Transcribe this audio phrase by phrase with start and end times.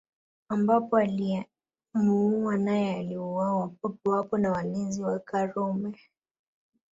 [0.49, 5.99] Ambapo aliyemuua naye aliuawa papo hapo na walinzi wa Karume